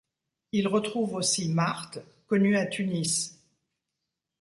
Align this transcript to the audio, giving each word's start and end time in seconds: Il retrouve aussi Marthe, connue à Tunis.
Il 0.51 0.67
retrouve 0.67 1.13
aussi 1.13 1.47
Marthe, 1.49 1.99
connue 2.25 2.57
à 2.57 2.65
Tunis. 2.65 3.37